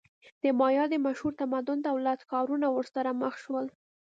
[0.43, 3.65] د مایا د مشهور تمدن دولت-ښارونه ورسره مخ شول.